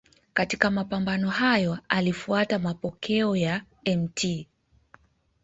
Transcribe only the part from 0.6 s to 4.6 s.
mapambano hayo alifuata mapokeo ya Mt.